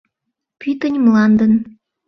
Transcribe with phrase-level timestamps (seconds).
[0.59, 1.53] Пӱтынь мландын?